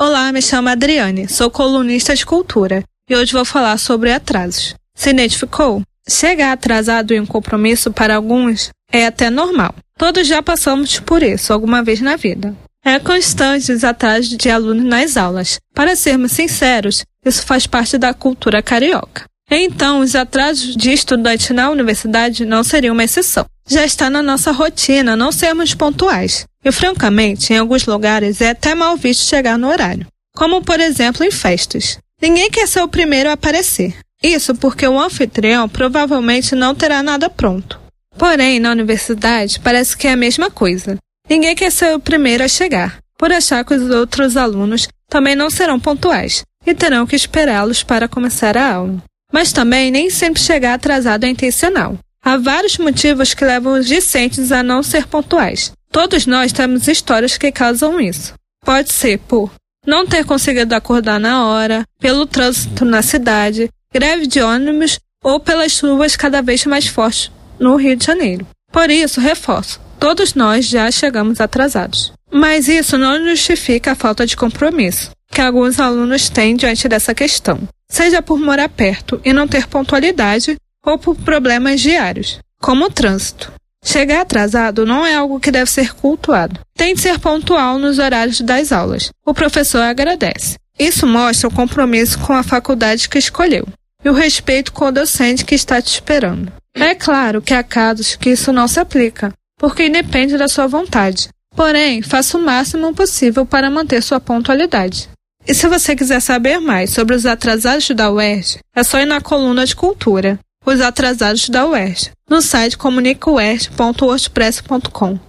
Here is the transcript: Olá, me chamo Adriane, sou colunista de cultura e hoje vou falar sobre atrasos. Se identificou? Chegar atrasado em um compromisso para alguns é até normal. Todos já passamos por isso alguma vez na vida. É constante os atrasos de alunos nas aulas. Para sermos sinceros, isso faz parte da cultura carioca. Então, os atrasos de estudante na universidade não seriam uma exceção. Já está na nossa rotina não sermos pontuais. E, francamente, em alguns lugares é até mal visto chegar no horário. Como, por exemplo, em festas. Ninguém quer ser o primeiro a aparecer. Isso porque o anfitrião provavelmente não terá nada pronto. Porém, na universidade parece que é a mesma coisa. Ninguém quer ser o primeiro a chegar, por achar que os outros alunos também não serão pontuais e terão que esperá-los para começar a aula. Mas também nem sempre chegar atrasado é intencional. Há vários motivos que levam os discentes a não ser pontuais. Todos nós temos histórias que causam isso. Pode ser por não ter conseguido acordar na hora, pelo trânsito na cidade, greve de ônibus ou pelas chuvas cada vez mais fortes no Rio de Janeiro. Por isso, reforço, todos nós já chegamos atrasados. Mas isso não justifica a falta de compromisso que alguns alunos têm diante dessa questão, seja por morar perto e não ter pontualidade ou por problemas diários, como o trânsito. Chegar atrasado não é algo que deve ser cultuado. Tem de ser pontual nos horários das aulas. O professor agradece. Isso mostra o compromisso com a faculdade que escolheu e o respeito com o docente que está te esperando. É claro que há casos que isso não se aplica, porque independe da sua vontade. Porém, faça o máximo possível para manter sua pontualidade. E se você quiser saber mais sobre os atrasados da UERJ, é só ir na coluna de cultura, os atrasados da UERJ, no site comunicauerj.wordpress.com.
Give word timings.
Olá, 0.00 0.30
me 0.30 0.40
chamo 0.40 0.68
Adriane, 0.68 1.26
sou 1.28 1.50
colunista 1.50 2.14
de 2.14 2.24
cultura 2.24 2.84
e 3.10 3.16
hoje 3.16 3.32
vou 3.32 3.44
falar 3.44 3.76
sobre 3.78 4.12
atrasos. 4.12 4.76
Se 4.94 5.10
identificou? 5.10 5.82
Chegar 6.08 6.52
atrasado 6.52 7.12
em 7.12 7.18
um 7.18 7.26
compromisso 7.26 7.90
para 7.90 8.14
alguns 8.14 8.70
é 8.92 9.06
até 9.06 9.28
normal. 9.28 9.74
Todos 9.98 10.28
já 10.28 10.40
passamos 10.40 11.00
por 11.00 11.20
isso 11.20 11.52
alguma 11.52 11.82
vez 11.82 12.00
na 12.00 12.14
vida. 12.14 12.56
É 12.84 13.00
constante 13.00 13.72
os 13.72 13.82
atrasos 13.82 14.28
de 14.28 14.48
alunos 14.48 14.84
nas 14.84 15.16
aulas. 15.16 15.58
Para 15.74 15.96
sermos 15.96 16.30
sinceros, 16.30 17.04
isso 17.26 17.44
faz 17.44 17.66
parte 17.66 17.98
da 17.98 18.14
cultura 18.14 18.62
carioca. 18.62 19.24
Então, 19.50 19.98
os 19.98 20.14
atrasos 20.14 20.76
de 20.76 20.92
estudante 20.92 21.52
na 21.52 21.70
universidade 21.70 22.44
não 22.44 22.62
seriam 22.62 22.92
uma 22.92 23.02
exceção. 23.02 23.44
Já 23.68 23.84
está 23.84 24.08
na 24.08 24.22
nossa 24.22 24.52
rotina 24.52 25.16
não 25.16 25.32
sermos 25.32 25.74
pontuais. 25.74 26.46
E, 26.68 26.72
francamente, 26.72 27.50
em 27.50 27.56
alguns 27.56 27.86
lugares 27.86 28.42
é 28.42 28.50
até 28.50 28.74
mal 28.74 28.94
visto 28.94 29.24
chegar 29.24 29.56
no 29.56 29.68
horário. 29.68 30.06
Como, 30.36 30.62
por 30.62 30.78
exemplo, 30.78 31.24
em 31.24 31.30
festas. 31.30 31.98
Ninguém 32.20 32.50
quer 32.50 32.68
ser 32.68 32.82
o 32.82 32.88
primeiro 32.88 33.30
a 33.30 33.32
aparecer. 33.32 33.96
Isso 34.22 34.54
porque 34.54 34.86
o 34.86 35.00
anfitrião 35.00 35.66
provavelmente 35.66 36.54
não 36.54 36.74
terá 36.74 37.02
nada 37.02 37.30
pronto. 37.30 37.80
Porém, 38.18 38.60
na 38.60 38.72
universidade 38.72 39.58
parece 39.60 39.96
que 39.96 40.08
é 40.08 40.12
a 40.12 40.16
mesma 40.16 40.50
coisa. 40.50 40.98
Ninguém 41.26 41.56
quer 41.56 41.72
ser 41.72 41.94
o 41.94 42.00
primeiro 42.00 42.44
a 42.44 42.48
chegar, 42.48 42.98
por 43.16 43.32
achar 43.32 43.64
que 43.64 43.72
os 43.72 43.90
outros 43.90 44.36
alunos 44.36 44.88
também 45.08 45.34
não 45.34 45.48
serão 45.48 45.80
pontuais 45.80 46.42
e 46.66 46.74
terão 46.74 47.06
que 47.06 47.16
esperá-los 47.16 47.82
para 47.82 48.08
começar 48.08 48.58
a 48.58 48.74
aula. 48.74 49.02
Mas 49.32 49.52
também 49.54 49.90
nem 49.90 50.10
sempre 50.10 50.42
chegar 50.42 50.74
atrasado 50.74 51.24
é 51.24 51.30
intencional. 51.30 51.98
Há 52.22 52.36
vários 52.36 52.76
motivos 52.76 53.32
que 53.32 53.44
levam 53.44 53.72
os 53.72 53.86
discentes 53.86 54.52
a 54.52 54.62
não 54.62 54.82
ser 54.82 55.06
pontuais. 55.06 55.72
Todos 55.90 56.26
nós 56.26 56.52
temos 56.52 56.86
histórias 56.88 57.36
que 57.36 57.50
causam 57.50 58.00
isso. 58.00 58.34
Pode 58.64 58.92
ser 58.92 59.18
por 59.18 59.50
não 59.86 60.06
ter 60.06 60.24
conseguido 60.24 60.74
acordar 60.74 61.18
na 61.18 61.46
hora, 61.46 61.84
pelo 61.98 62.26
trânsito 62.26 62.84
na 62.84 63.02
cidade, 63.02 63.70
greve 63.92 64.26
de 64.26 64.40
ônibus 64.40 64.98
ou 65.24 65.40
pelas 65.40 65.72
chuvas 65.72 66.16
cada 66.16 66.42
vez 66.42 66.64
mais 66.66 66.86
fortes 66.86 67.30
no 67.58 67.76
Rio 67.76 67.96
de 67.96 68.04
Janeiro. 68.04 68.46
Por 68.70 68.90
isso, 68.90 69.20
reforço, 69.20 69.80
todos 69.98 70.34
nós 70.34 70.66
já 70.66 70.90
chegamos 70.90 71.40
atrasados. 71.40 72.12
Mas 72.30 72.68
isso 72.68 72.98
não 72.98 73.24
justifica 73.24 73.92
a 73.92 73.96
falta 73.96 74.26
de 74.26 74.36
compromisso 74.36 75.10
que 75.30 75.40
alguns 75.40 75.78
alunos 75.78 76.28
têm 76.28 76.56
diante 76.56 76.88
dessa 76.88 77.14
questão, 77.14 77.60
seja 77.88 78.20
por 78.20 78.38
morar 78.38 78.68
perto 78.68 79.20
e 79.24 79.32
não 79.32 79.46
ter 79.46 79.66
pontualidade 79.66 80.56
ou 80.84 80.98
por 80.98 81.16
problemas 81.16 81.80
diários, 81.80 82.38
como 82.60 82.86
o 82.86 82.90
trânsito. 82.90 83.52
Chegar 83.84 84.22
atrasado 84.22 84.84
não 84.84 85.06
é 85.06 85.14
algo 85.14 85.40
que 85.40 85.50
deve 85.50 85.70
ser 85.70 85.94
cultuado. 85.94 86.60
Tem 86.76 86.94
de 86.94 87.00
ser 87.00 87.18
pontual 87.18 87.78
nos 87.78 87.98
horários 87.98 88.40
das 88.40 88.72
aulas. 88.72 89.10
O 89.24 89.32
professor 89.32 89.82
agradece. 89.82 90.56
Isso 90.78 91.06
mostra 91.06 91.48
o 91.48 91.52
compromisso 91.52 92.18
com 92.20 92.32
a 92.32 92.42
faculdade 92.42 93.08
que 93.08 93.18
escolheu 93.18 93.66
e 94.04 94.08
o 94.08 94.12
respeito 94.12 94.72
com 94.72 94.86
o 94.86 94.92
docente 94.92 95.44
que 95.44 95.54
está 95.54 95.82
te 95.82 95.92
esperando. 95.92 96.52
É 96.74 96.94
claro 96.94 97.42
que 97.42 97.52
há 97.52 97.62
casos 97.62 98.14
que 98.14 98.30
isso 98.30 98.52
não 98.52 98.68
se 98.68 98.78
aplica, 98.78 99.32
porque 99.58 99.86
independe 99.86 100.36
da 100.36 100.46
sua 100.46 100.68
vontade. 100.68 101.28
Porém, 101.56 102.02
faça 102.02 102.38
o 102.38 102.40
máximo 102.40 102.94
possível 102.94 103.44
para 103.44 103.70
manter 103.70 104.00
sua 104.02 104.20
pontualidade. 104.20 105.08
E 105.46 105.54
se 105.54 105.66
você 105.66 105.96
quiser 105.96 106.20
saber 106.20 106.60
mais 106.60 106.90
sobre 106.90 107.16
os 107.16 107.26
atrasados 107.26 107.88
da 107.90 108.10
UERJ, 108.10 108.58
é 108.76 108.84
só 108.84 109.00
ir 109.00 109.06
na 109.06 109.20
coluna 109.20 109.66
de 109.66 109.74
cultura, 109.74 110.38
os 110.68 110.80
atrasados 110.80 111.48
da 111.48 111.66
UERJ, 111.66 112.10
no 112.28 112.42
site 112.42 112.76
comunicauerj.wordpress.com. 112.76 115.27